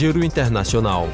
Giro 0.00 0.24
Internacional. 0.24 1.10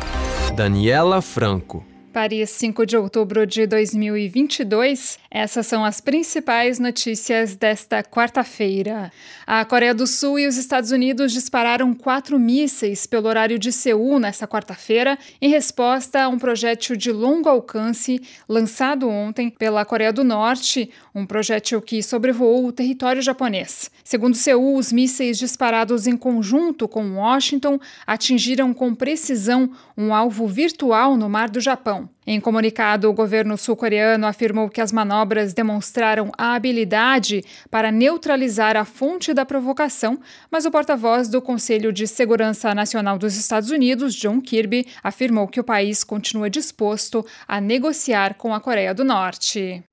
Daniela 0.55 1.21
Franco. 1.21 1.85
Paris, 2.17 2.49
5 2.49 2.87
de 2.87 2.97
outubro 2.97 3.47
de 3.47 3.67
2022. 3.67 5.19
Essas 5.31 5.67
são 5.67 5.85
as 5.85 6.01
principais 6.01 6.79
notícias 6.79 7.55
desta 7.55 8.03
quarta-feira. 8.03 9.13
A 9.47 9.63
Coreia 9.67 9.93
do 9.93 10.07
Sul 10.07 10.39
e 10.39 10.47
os 10.47 10.57
Estados 10.57 10.93
Unidos 10.93 11.31
dispararam 11.31 11.93
quatro 11.93 12.39
mísseis 12.39 13.07
pelo 13.07 13.29
horário 13.29 13.59
de 13.59 13.71
Seul 13.71 14.19
nesta 14.19 14.49
quarta-feira, 14.49 15.19
em 15.43 15.51
resposta 15.51 16.23
a 16.23 16.29
um 16.31 16.39
projétil 16.39 16.97
de 16.97 17.13
longo 17.13 17.51
alcance 17.51 18.19
lançado 18.49 19.11
ontem 19.11 19.51
pela 19.51 19.85
Coreia 19.85 20.11
do 20.11 20.25
Norte, 20.25 20.89
um 21.15 21.27
projétil 21.27 21.83
que 21.83 22.03
sobrevoou 22.03 22.67
o 22.67 22.73
território 22.73 23.21
japonês. 23.21 23.91
Segundo 24.03 24.37
Seul, 24.37 24.79
os 24.79 24.91
mísseis 24.91 25.37
disparados 25.37 26.07
em 26.07 26.17
conjunto 26.17 26.89
com 26.89 27.17
Washington 27.17 27.79
atingiram 28.07 28.73
com 28.73 28.95
precisão 28.95 29.71
um 29.95 30.15
alvo 30.15 30.49
virtual 30.49 31.15
no 31.15 31.29
mar 31.29 31.51
do 31.51 31.61
Japão. 31.61 32.06
Em 32.27 32.41
comunicado, 32.41 33.09
o 33.09 33.13
governo 33.13 33.57
sul-coreano 33.57 34.27
afirmou 34.27 34.69
que 34.69 34.81
as 34.81 34.91
manobras 34.91 35.53
demonstraram 35.53 36.33
a 36.37 36.55
habilidade 36.55 37.45
para 37.71 37.93
neutralizar 37.93 38.77
a 38.77 38.85
fonte 38.85 39.33
da 39.33 39.45
provocação, 39.45 40.19
mas 40.51 40.67
o 40.67 40.71
porta-voz 40.71 41.29
do 41.29 41.41
Conselho 41.41 41.93
de 41.93 42.07
Segurança 42.07 42.75
Nacional 42.75 43.19
dos 43.19 43.37
Estados 43.37 43.71
Unidos, 43.71 44.15
John 44.15 44.41
Kirby, 44.41 44.87
afirmou 45.03 45.47
que 45.47 45.61
o 45.61 45.65
país 45.65 46.03
continua 46.03 46.51
disposto 46.51 47.25
a 47.47 47.61
negociar 47.61 48.35
com 48.35 48.55
a 48.55 48.61
Coreia 48.61 48.93
do 48.93 49.05
Norte. 49.05 49.85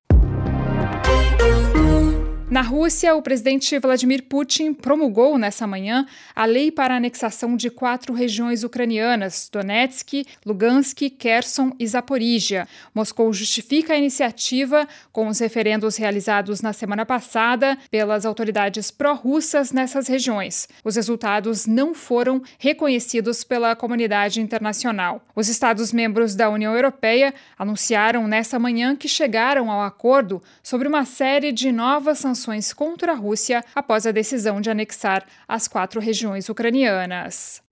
Na 2.54 2.60
Rússia, 2.60 3.16
o 3.16 3.20
presidente 3.20 3.76
Vladimir 3.80 4.22
Putin 4.28 4.72
promulgou 4.72 5.36
nessa 5.36 5.66
manhã 5.66 6.06
a 6.36 6.44
lei 6.44 6.70
para 6.70 6.94
a 6.94 6.98
anexação 6.98 7.56
de 7.56 7.68
quatro 7.68 8.14
regiões 8.14 8.62
ucranianas: 8.62 9.50
Donetsk, 9.52 10.24
Lugansk, 10.46 11.10
Kherson 11.18 11.72
e 11.80 11.84
Zaporizhia. 11.84 12.68
Moscou 12.94 13.32
justifica 13.32 13.94
a 13.94 13.96
iniciativa 13.96 14.86
com 15.10 15.26
os 15.26 15.40
referendos 15.40 15.96
realizados 15.96 16.60
na 16.60 16.72
semana 16.72 17.04
passada 17.04 17.76
pelas 17.90 18.24
autoridades 18.24 18.88
pró-russas 18.88 19.72
nessas 19.72 20.06
regiões. 20.06 20.68
Os 20.84 20.94
resultados 20.94 21.66
não 21.66 21.92
foram 21.92 22.40
reconhecidos 22.56 23.42
pela 23.42 23.74
comunidade 23.74 24.40
internacional. 24.40 25.26
Os 25.34 25.48
Estados-membros 25.48 26.36
da 26.36 26.48
União 26.48 26.72
Europeia 26.72 27.34
anunciaram 27.58 28.28
nessa 28.28 28.60
manhã 28.60 28.94
que 28.94 29.08
chegaram 29.08 29.72
ao 29.72 29.82
acordo 29.82 30.40
sobre 30.62 30.86
uma 30.86 31.04
série 31.04 31.50
de 31.50 31.72
novas 31.72 32.18
sanções 32.20 32.43
sanções 32.44 32.72
contra 32.72 33.12
a 33.12 33.14
Rússia 33.14 33.64
após 33.74 34.06
a 34.06 34.12
decisão 34.12 34.60
de 34.60 34.70
anexar 34.70 35.26
as 35.48 35.66
quatro 35.66 36.00
regiões 36.00 36.48
ucranianas. 36.48 37.63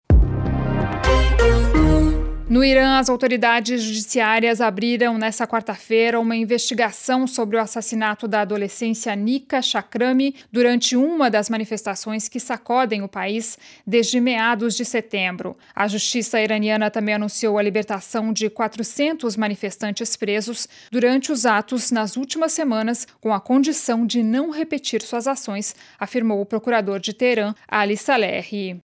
No 2.52 2.62
Irã, 2.62 2.98
as 2.98 3.08
autoridades 3.08 3.80
judiciárias 3.80 4.60
abriram 4.60 5.16
nesta 5.16 5.46
quarta-feira 5.46 6.20
uma 6.20 6.36
investigação 6.36 7.26
sobre 7.26 7.56
o 7.56 7.58
assassinato 7.58 8.28
da 8.28 8.42
adolescência 8.42 9.16
Nika 9.16 9.62
Chakrami 9.62 10.34
durante 10.52 10.94
uma 10.94 11.30
das 11.30 11.48
manifestações 11.48 12.28
que 12.28 12.38
sacodem 12.38 13.00
o 13.00 13.08
país 13.08 13.56
desde 13.86 14.20
meados 14.20 14.76
de 14.76 14.84
setembro. 14.84 15.56
A 15.74 15.88
justiça 15.88 16.42
iraniana 16.42 16.90
também 16.90 17.14
anunciou 17.14 17.56
a 17.56 17.62
libertação 17.62 18.34
de 18.34 18.50
400 18.50 19.34
manifestantes 19.34 20.14
presos 20.14 20.68
durante 20.90 21.32
os 21.32 21.46
atos 21.46 21.90
nas 21.90 22.18
últimas 22.18 22.52
semanas, 22.52 23.06
com 23.18 23.32
a 23.32 23.40
condição 23.40 24.06
de 24.06 24.22
não 24.22 24.50
repetir 24.50 25.00
suas 25.00 25.26
ações, 25.26 25.74
afirmou 25.98 26.38
o 26.38 26.44
procurador 26.44 27.00
de 27.00 27.14
Teherã, 27.14 27.54
Ali 27.66 27.96
Saleh. 27.96 28.82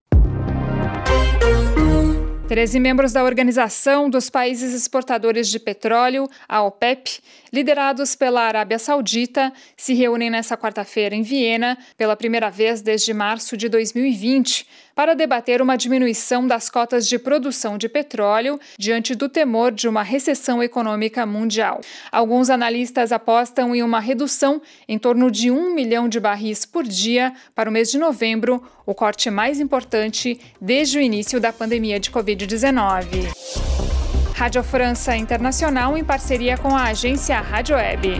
Treze 2.47 2.79
membros 2.79 3.11
da 3.11 3.25
Organização 3.25 4.09
dos 4.09 4.29
Países 4.29 4.73
Exportadores 4.73 5.49
de 5.49 5.59
Petróleo, 5.59 6.29
a 6.47 6.63
OPEP, 6.63 7.19
liderados 7.51 8.15
pela 8.15 8.41
Arábia 8.41 8.79
Saudita, 8.79 9.51
se 9.75 9.93
reúnem 9.93 10.29
nesta 10.29 10.55
quarta-feira 10.55 11.13
em 11.13 11.23
Viena, 11.23 11.77
pela 11.97 12.15
primeira 12.15 12.49
vez 12.49 12.81
desde 12.81 13.13
março 13.13 13.57
de 13.57 13.67
2020, 13.67 14.65
para 14.97 15.13
debater 15.13 15.61
uma 15.61 15.77
diminuição 15.77 16.47
das 16.47 16.71
cotas 16.71 17.07
de 17.07 17.19
produção 17.19 17.77
de 17.77 17.87
petróleo 17.87 18.59
diante 18.79 19.13
do 19.13 19.29
temor 19.29 19.71
de 19.71 19.87
uma 19.87 20.01
recessão 20.01 20.63
econômica 20.63 21.23
mundial. 21.23 21.81
Alguns 22.11 22.49
analistas 22.49 23.11
apostam 23.11 23.75
em 23.75 23.83
uma 23.83 23.99
redução 23.99 24.59
em 24.87 24.97
torno 24.97 25.29
de 25.29 25.51
um 25.51 25.71
milhão 25.71 26.09
de 26.09 26.19
barris 26.19 26.65
por 26.65 26.83
dia 26.83 27.31
para 27.53 27.69
o 27.69 27.71
mês 27.71 27.91
de 27.91 27.99
novembro, 27.99 28.59
o 28.87 28.95
corte 28.95 29.29
mais 29.29 29.59
importante 29.59 30.41
desde 30.59 30.97
o 30.97 31.01
início 31.01 31.39
da 31.39 31.53
pandemia 31.53 31.99
de 31.99 32.09
Covid-19. 32.09 33.27
Rádio 34.33 34.63
França 34.63 35.15
Internacional 35.15 35.95
em 35.95 36.03
parceria 36.03 36.57
com 36.57 36.75
a 36.75 36.85
agência 36.85 37.39
Rádio 37.39 37.75
Web. 37.75 38.19